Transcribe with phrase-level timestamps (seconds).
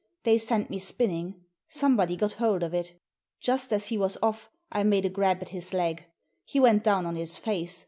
[0.23, 1.43] They sent me spinning.
[1.67, 2.99] Somebody got hold of it.
[3.39, 6.03] Just as he was off I made a grab at his leg.
[6.43, 7.79] He went down on his face.